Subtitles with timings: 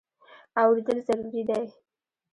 [0.61, 1.65] اورېدل ضروري دی.